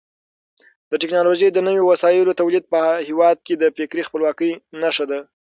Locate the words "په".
2.73-2.81